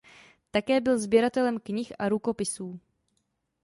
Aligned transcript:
Také 0.51 0.81
byl 0.81 0.99
sběratelem 0.99 1.59
knih 1.59 1.93
a 1.99 2.09
rukopisů. 2.09 2.79